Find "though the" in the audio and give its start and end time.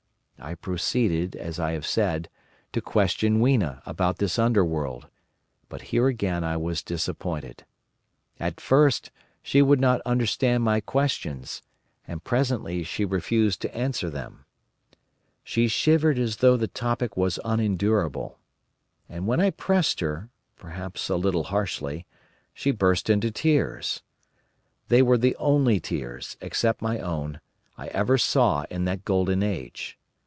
16.37-16.67